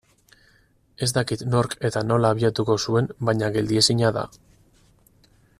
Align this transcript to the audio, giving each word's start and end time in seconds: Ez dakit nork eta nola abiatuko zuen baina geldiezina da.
Ez 1.07 1.09
dakit 1.17 1.43
nork 1.55 1.75
eta 1.91 2.03
nola 2.13 2.33
abiatuko 2.37 2.79
zuen 2.87 3.13
baina 3.29 3.53
geldiezina 3.59 4.15
da. 4.21 4.29